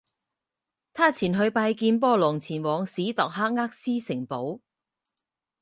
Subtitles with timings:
[0.93, 4.59] 他前去拜见波隆前往史铎克渥斯城堡。